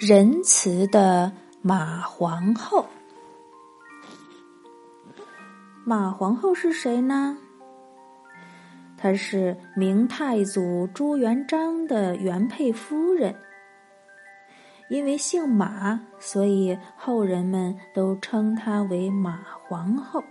[0.00, 2.86] 仁慈的马皇后。
[5.84, 7.36] 马皇后是谁呢？
[8.96, 13.34] 她是明太祖朱元璋的原配夫人。
[14.88, 20.24] 因为姓马，所以后人们都称她为马皇后。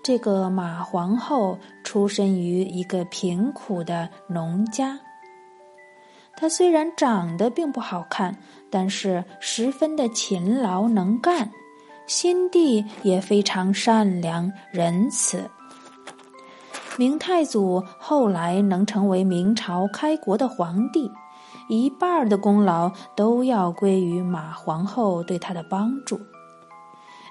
[0.00, 4.96] 这个马皇后出身于一个贫苦的农家。
[6.36, 8.36] 他虽然长得并不好看，
[8.70, 11.50] 但是十分的勤劳能干，
[12.06, 15.48] 心地也非常善良仁慈。
[16.96, 21.10] 明太祖后来能成为明朝开国的皇帝，
[21.68, 26.20] 一半的功劳都要归于马皇后对他的帮助，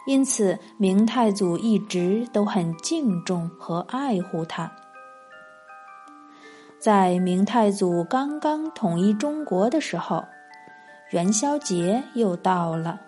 [0.06, 4.72] 因此明太祖一直都很敬重和爱护他。
[6.84, 10.22] 在明太祖刚刚统一中国的时候，
[11.12, 13.00] 元宵节又到了。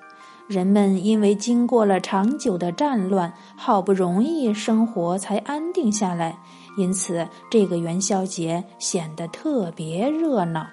[0.48, 6.38] 人们因为经过了长久的战乱，好不容易生活才安定下来，
[6.78, 10.66] 因此这个元宵节显得特别热闹。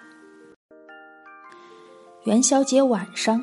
[2.22, 3.42] 元宵节晚上，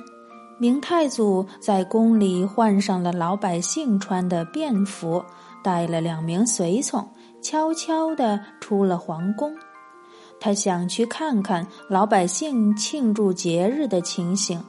[0.57, 5.21] 明太祖在宫里换上了老百姓穿的便服，
[5.61, 7.05] 带了两名随从。
[7.41, 9.55] 悄悄地出了皇宫，
[10.39, 14.61] 他想去看看老百姓庆祝节日的情形。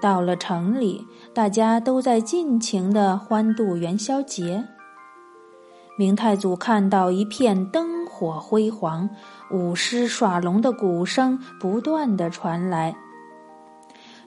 [0.00, 4.62] 到了城里，大家都在尽情的欢度元宵节。
[5.98, 9.08] 明太祖看到一片灯火辉煌，
[9.50, 12.94] 舞狮耍龙的鼓声不断的传来。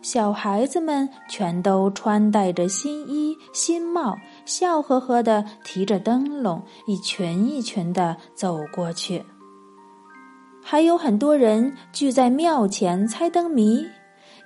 [0.02, 9.24] 小孩子们全都穿戴着新衣新帽，笑呵呵的提着灯笼，一群一群的走过去。
[10.64, 13.86] 还有很多人聚在庙前猜灯谜，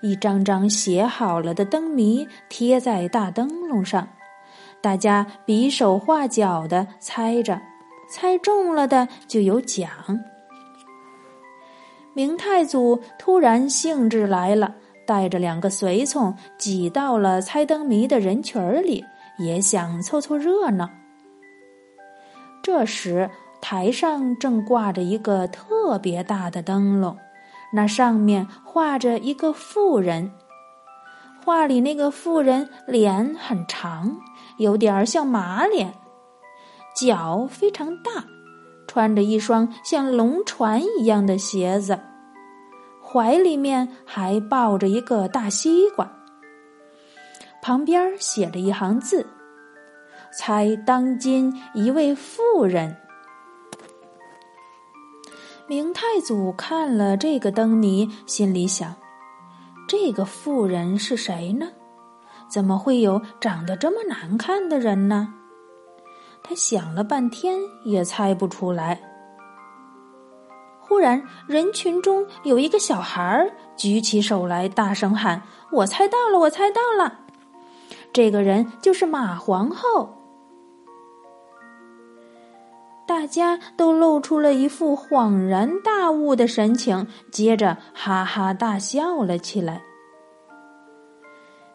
[0.01, 4.07] 一张张写好了的灯谜贴在大灯笼上，
[4.81, 7.61] 大家比手画脚的猜着，
[8.09, 9.87] 猜中了的就有奖。
[12.15, 14.75] 明太祖突然兴致来了。
[15.05, 19.03] 带着两个随从挤到了猜灯谜的人群里，
[19.39, 20.89] 也想凑凑热闹。
[22.61, 23.29] 这时，
[23.61, 27.17] 台上正挂着一个特别大的灯笼，
[27.73, 30.31] 那上面画着一个妇人。
[31.43, 34.15] 画里那个妇人脸很长，
[34.57, 35.93] 有点像马脸，
[36.95, 38.23] 脚非常大，
[38.87, 41.99] 穿着一双像龙船一样的鞋子。
[43.13, 46.11] 怀里面还抱着一个大西瓜，
[47.61, 49.27] 旁边写着一行字
[50.35, 52.97] ：“猜当今一位妇人。”
[55.69, 58.95] 明太祖看了这个灯谜，心里想
[59.87, 61.67] ：“这个妇人是谁呢？
[62.49, 65.31] 怎么会有长得这么难看的人呢？”
[66.41, 69.12] 他想了半天，也猜不出来。
[70.93, 75.41] 忽然，人群中有一个小孩儿举起手来，大声喊
[75.73, 76.37] ：“我猜到了！
[76.37, 77.21] 我猜到了！
[78.13, 80.15] 这个人就是马皇后。”
[83.07, 89.81] 大家都露出了一副恍然大悟的神情，接着哈哈大笑了起来。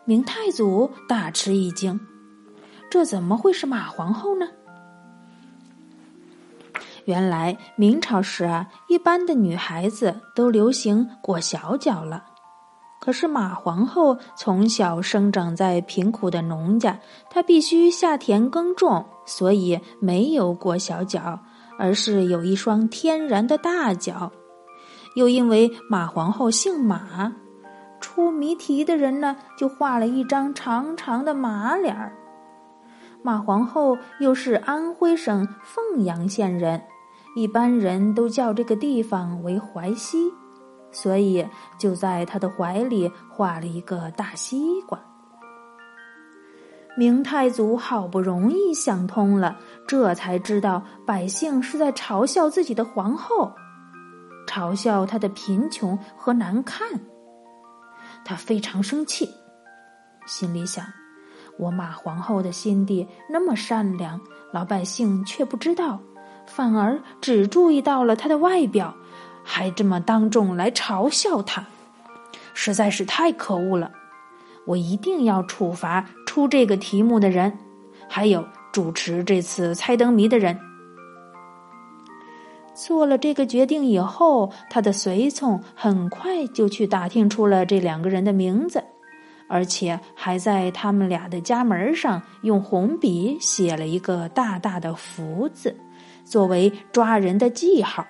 [0.04, 1.98] 明太祖大吃一惊
[2.88, 4.46] ：“这怎么会是马皇后呢？”
[7.08, 12.22] 原来明朝时啊，一般的女孩子都流行裹小脚了。
[13.00, 16.98] 可是马皇后从小生长在贫苦的农家，
[17.30, 21.40] 她必须下田耕种，所以没有裹小脚，
[21.78, 24.30] 而是有一双天然的大脚。
[25.14, 27.32] 又因为马皇后姓马，
[28.02, 32.12] 出谜题的人呢就画了一张长长的马脸儿。
[33.22, 36.82] 马皇后又是安徽省凤阳县人。
[37.36, 40.32] 一般人都叫这个地方为淮西，
[40.90, 41.46] 所以
[41.78, 44.98] 就在他的怀里画了一个大西瓜。
[46.96, 53.52] 明太祖好不容易想通了，这才知道百姓是在嘲笑自己的皇后，
[54.48, 56.88] 嘲笑她的贫穷和难看。
[58.24, 59.28] 他非常生气，
[60.26, 60.84] 心里想：
[61.56, 64.20] 我马皇后的心地那么善良，
[64.52, 66.00] 老百姓却不知道。
[66.48, 68.94] 反而只注意到了他的外表，
[69.44, 71.64] 还这么当众来嘲笑他，
[72.54, 73.92] 实在是太可恶了！
[74.66, 77.56] 我一定要处罚出这个题目的人，
[78.08, 80.58] 还有主持这次猜灯谜的人。
[82.74, 88.84] 做了这个决定以后，他的随从很快就去打听出了这两个人的名字，
[89.48, 95.76] 而且还在他们俩的家门上用红笔写了一个大大的福字，
[96.28, 98.06] 作为抓人的记号。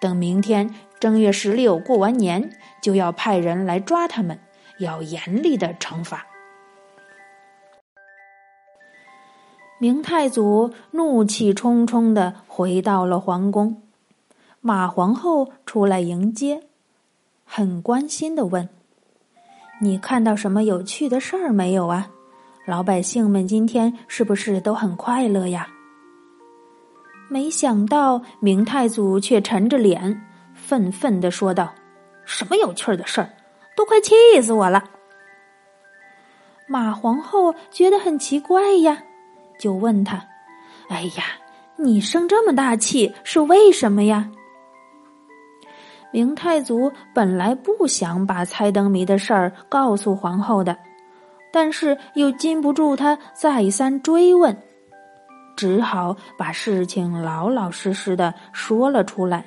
[0.00, 2.50] 等明天正月十六过完年，
[2.80, 4.38] 就要派人来抓他们，
[4.78, 6.24] 要严厉的惩罚。
[9.80, 13.82] 明太祖怒气冲冲的回到了皇宫，
[14.60, 16.62] 马皇后出来迎接，
[17.44, 18.68] 很关心的问
[19.80, 22.10] ：“你看到什么有趣的事儿没有啊？
[22.66, 25.68] 老百姓们今天是不是都很快乐呀？”
[27.28, 30.20] 没想到明太祖却沉着脸，
[30.54, 31.72] 愤愤的说道
[32.24, 33.30] ：“什么有趣的事儿？
[33.76, 34.82] 都快气死我了！”
[36.66, 39.02] 马皇后觉得很奇怪呀。
[39.58, 40.24] 就问他
[40.88, 41.24] ：“哎呀，
[41.76, 44.30] 你生这么大气是为什么呀？”
[46.10, 50.76] 明太祖本来不想把猜灯谜的事儿告诉皇后的，
[51.52, 54.56] 但是又禁不住他再三追问，
[55.58, 59.44] 只好把事情老老实实的说了出来。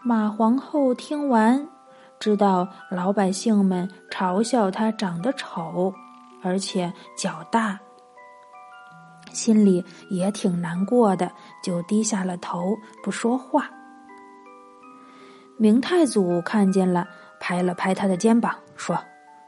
[0.00, 1.68] 马皇后听完，
[2.20, 5.92] 知道老百姓们嘲笑他长得丑，
[6.40, 7.76] 而且脚大。
[9.32, 11.28] 心里也挺难过的，
[11.60, 13.68] 就低下了头不说话。
[15.56, 17.04] 明太祖看见了，
[17.40, 18.96] 拍了拍他的肩膀，说：“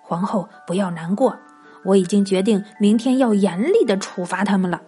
[0.02, 1.32] 皇后不要难过，
[1.84, 4.80] 我已经决定明天要严厉的处罚他们了。”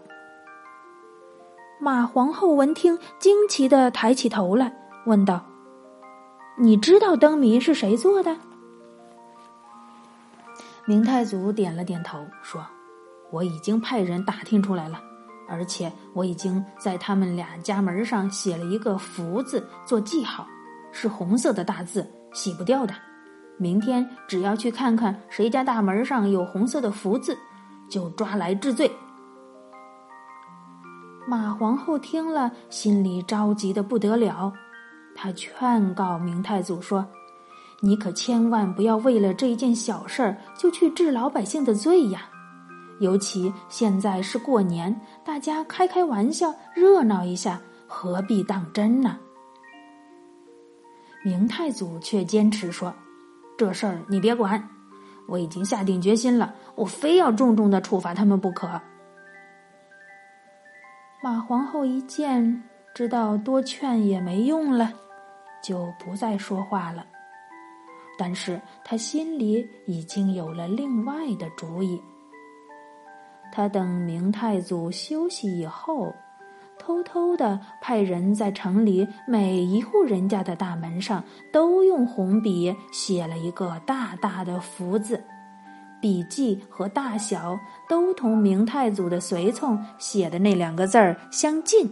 [1.81, 4.73] 马皇后闻听，惊奇的抬起头来，
[5.07, 5.45] 问道
[6.59, 8.37] ：“你知道灯谜是谁做的？”
[10.85, 12.65] 明太祖点了点头，说。
[13.31, 15.01] 我已经派人打听出来了，
[15.49, 20.47] 而且我已经在他们俩家门上写了一个福字做记号，
[20.93, 22.93] 是红色的大字，洗不掉的。
[23.63, 27.39] 明天只要去看看谁家大门上有红色的福字，
[27.89, 28.91] 就抓来治罪。
[31.29, 34.53] 马皇后听了，心里着急的不得了，
[35.15, 37.07] 她劝告明太祖说
[37.79, 42.29] ：“你可千万不要为了这一件小事儿就去治老百姓的罪呀。”
[42.99, 49.17] 尤其现在是过年，大家开开玩笑，热闹一下，何必当真呢？
[51.25, 52.93] 明太祖却坚持说
[53.57, 54.69] ：“这事儿你别管，
[55.27, 58.81] 我已经下定决心了，我非要重重的处罚他们不可。”
[61.23, 62.65] 马皇后一见，
[62.95, 64.93] 知道多劝也没用了，
[65.63, 67.07] 就不再说话了。
[68.19, 72.03] 但是她心里已经有了另外的主意。
[73.53, 76.11] 他等明太祖休息以后，
[76.85, 85.23] 偷偷的派人在城里每一户人家的大门上都用红笔写了一个大大的福字，
[86.01, 87.57] 笔迹和大小
[87.89, 91.89] 都同明太祖的随从写的那两个字儿相近。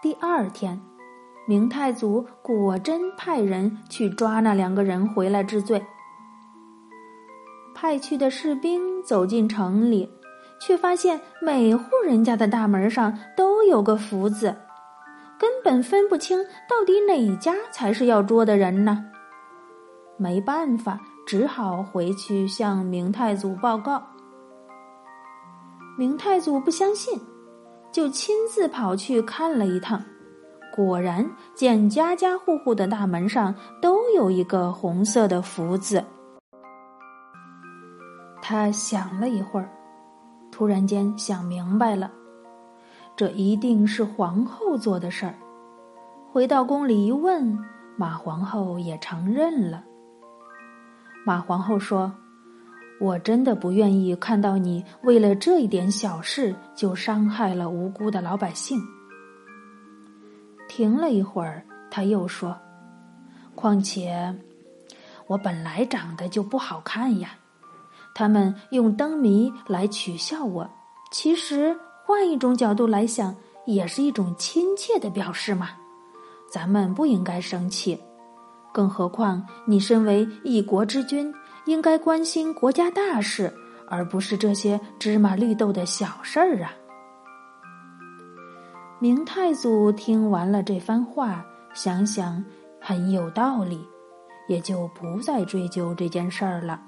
[0.00, 0.80] 第二天，
[1.48, 5.84] 明太祖果真派人去抓那两个人回来治罪。
[7.74, 10.08] 派去的士兵走进城里，
[10.60, 14.54] 却发现每户人家的大门上都有个福字，
[15.38, 19.04] 根本分不清到底哪家才是要捉的人呢。
[20.16, 24.02] 没办法，只好回去向明太祖报告。
[25.98, 27.20] 明太祖不相信，
[27.92, 30.02] 就亲自跑去看了一趟，
[30.74, 36.02] 果然见家家户户的大门上都有一个红色的福字。
[38.40, 39.68] 他想了一会儿，
[40.54, 42.12] 突然间想明白了，
[43.16, 45.34] 这一定是皇后做的事儿。
[46.30, 47.58] 回到宫里一问，
[47.96, 49.82] 马皇后也承认了。
[51.26, 52.14] 马皇后说
[53.02, 58.80] ：“我真的不愿意看到你为了这一点小事就伤害了无辜的老百姓。”
[60.70, 62.56] 停了一会儿，他又说
[63.56, 64.32] ：“况且，
[65.26, 67.30] 我本来长得就不好看呀。”
[68.14, 70.70] 他们用灯谜来取笑我，
[71.10, 73.34] 其实换一种角度来想，
[73.66, 75.70] 也是一种亲切的表示嘛。
[76.50, 77.98] 咱们不应该生气，
[78.72, 83.52] 更何况你身为一国之君，应该关心国家大事，
[83.88, 86.72] 而不是这些芝麻绿豆的小事儿啊。
[89.00, 91.44] 明太祖听完了这番话，
[91.74, 92.42] 想想
[92.80, 93.84] 很有道理，
[94.48, 96.80] 也就不再追究这件事儿了。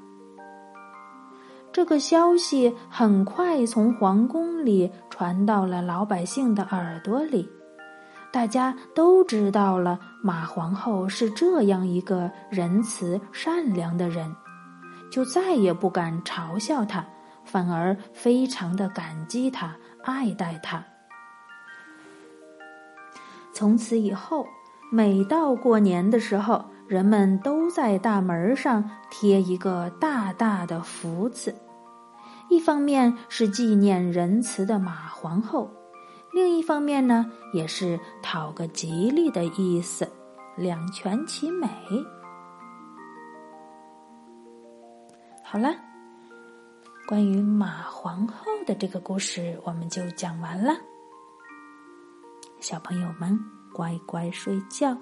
[1.77, 7.47] 这个消息很快从皇宫里传到了老百姓的耳朵里，
[8.33, 14.35] 大家都知道了马皇后是这样一个仁慈善良的人，
[15.11, 17.05] 就再也不敢嘲笑她，
[17.45, 20.83] 反而非常的感激她，爱戴她。
[23.53, 24.47] 从此以后，
[24.91, 31.55] 每到过年的时候，人们都在大门上贴一个大大的福字。
[32.49, 35.71] 一方面是纪念仁慈的马皇后，
[36.33, 40.11] 另一方面呢，也是讨个吉利的意思，
[40.57, 41.69] 两全其美。
[45.43, 45.75] 好了，
[47.07, 50.75] 关于马皇后的这个故事，我们就讲完了。
[52.61, 53.39] 小朋友们，
[53.73, 54.97] 乖乖睡觉，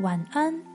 [0.00, 0.73] 晚安。